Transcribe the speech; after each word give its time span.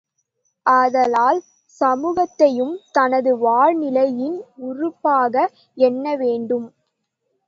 ஆதலால் 0.65 1.39
சமூகத்தையும் 1.81 2.73
தனது 2.91 3.31
வாழ்நிலையின் 3.37 4.39
உறுப்பாக 4.61 5.45
எண்ணவேண்டும். 5.77 6.67